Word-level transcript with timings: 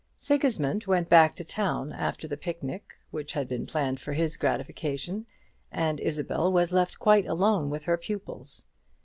Sigismund 0.17 0.85
went 0.87 1.09
back 1.09 1.35
to 1.35 1.45
town 1.45 1.93
after 1.93 2.27
the 2.27 2.35
picnic 2.35 2.95
which 3.11 3.33
had 3.33 3.47
been 3.47 3.67
planned 3.67 3.99
for 3.99 4.13
his 4.13 4.35
gratification, 4.35 5.27
and 5.71 5.99
Isabel 5.99 6.51
was 6.51 6.73
left 6.73 6.97
quite 6.97 7.27
alone 7.27 7.69
with 7.69 7.83
her 7.83 7.97
pupils. 7.97 8.65